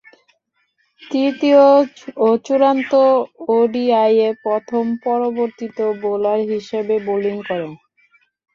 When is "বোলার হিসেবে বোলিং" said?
6.01-7.35